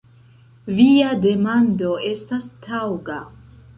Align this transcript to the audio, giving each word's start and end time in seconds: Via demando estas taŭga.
Via 0.77 1.11
demando 1.25 1.93
estas 2.13 2.49
taŭga. 2.65 3.19